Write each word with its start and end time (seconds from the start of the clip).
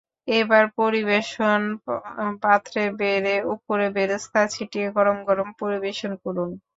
এবার 0.31 0.63
পরিবেশন 0.77 1.61
পাত্রে 2.43 2.81
বেড়ে 2.99 3.35
ওপরে 3.53 3.85
বেরেস্তা 3.95 4.41
ছিটিয়ে 4.53 4.87
গরম 4.97 5.17
গরম 5.27 5.49
পরিবেশন 5.61 6.11
করুন। 6.23 6.49